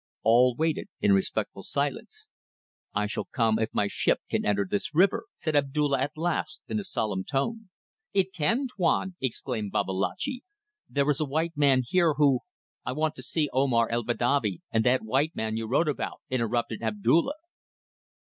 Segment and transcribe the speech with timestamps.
[0.23, 2.27] All waited in respectful silence.
[2.91, 6.79] "I shall come if my ship can enter this river," said Abdulla at last, in
[6.79, 7.69] a solemn tone.
[8.11, 10.41] "It can, Tuan," exclaimed Babalatchi.
[10.89, 12.39] "There is a white man here who..."
[12.83, 16.81] "I want to see Omar el Badavi and that white man you wrote about," interrupted
[16.81, 17.35] Abdulla.